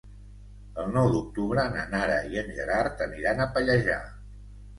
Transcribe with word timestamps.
El 0.83 0.87
nou 0.95 1.09
d'octubre 1.15 1.65
na 1.75 1.83
Nara 1.91 2.15
i 2.33 2.41
en 2.45 2.49
Gerard 2.57 3.05
aniran 3.09 3.45
a 3.45 3.49
Pallejà. 3.59 4.01